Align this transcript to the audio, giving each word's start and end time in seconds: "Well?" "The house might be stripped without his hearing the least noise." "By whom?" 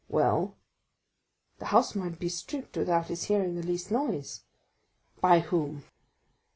"Well?" 0.09 0.55
"The 1.59 1.65
house 1.65 1.93
might 1.93 2.17
be 2.17 2.27
stripped 2.27 2.75
without 2.75 3.05
his 3.09 3.25
hearing 3.25 3.53
the 3.53 3.61
least 3.61 3.91
noise." 3.91 4.41
"By 5.21 5.41
whom?" 5.41 5.83